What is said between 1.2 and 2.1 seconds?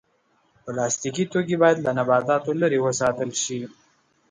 توکي باید له